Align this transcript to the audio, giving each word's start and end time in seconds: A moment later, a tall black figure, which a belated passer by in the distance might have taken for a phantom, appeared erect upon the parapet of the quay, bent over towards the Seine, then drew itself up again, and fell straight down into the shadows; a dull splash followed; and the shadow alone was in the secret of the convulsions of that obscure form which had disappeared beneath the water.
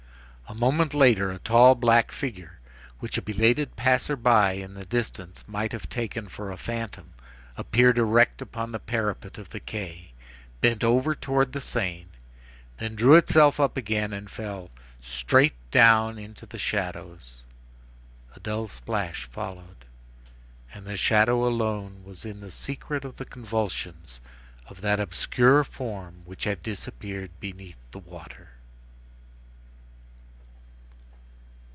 A 0.49 0.53
moment 0.53 0.93
later, 0.93 1.31
a 1.31 1.39
tall 1.39 1.75
black 1.75 2.11
figure, 2.11 2.59
which 2.99 3.17
a 3.17 3.21
belated 3.21 3.77
passer 3.77 4.17
by 4.17 4.51
in 4.51 4.73
the 4.73 4.83
distance 4.83 5.45
might 5.47 5.71
have 5.71 5.87
taken 5.87 6.27
for 6.27 6.51
a 6.51 6.57
phantom, 6.57 7.13
appeared 7.55 7.97
erect 7.97 8.41
upon 8.41 8.73
the 8.73 8.77
parapet 8.79 9.37
of 9.37 9.47
the 9.51 9.61
quay, 9.61 10.11
bent 10.59 10.83
over 10.83 11.15
towards 11.15 11.51
the 11.51 11.61
Seine, 11.61 12.07
then 12.79 12.95
drew 12.95 13.13
itself 13.15 13.61
up 13.61 13.77
again, 13.77 14.11
and 14.11 14.29
fell 14.29 14.71
straight 14.99 15.53
down 15.71 16.19
into 16.19 16.45
the 16.45 16.57
shadows; 16.59 17.43
a 18.35 18.39
dull 18.41 18.67
splash 18.67 19.23
followed; 19.27 19.85
and 20.73 20.85
the 20.85 20.97
shadow 20.97 21.47
alone 21.47 22.03
was 22.03 22.25
in 22.25 22.41
the 22.41 22.51
secret 22.51 23.05
of 23.05 23.15
the 23.15 23.23
convulsions 23.25 24.19
of 24.67 24.81
that 24.81 24.99
obscure 24.99 25.63
form 25.63 26.23
which 26.25 26.43
had 26.43 26.61
disappeared 26.61 27.31
beneath 27.39 27.77
the 27.91 27.99
water. 27.99 28.49